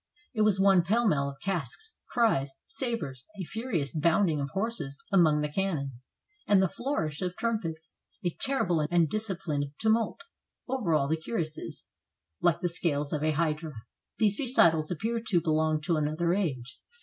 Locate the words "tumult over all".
9.77-11.07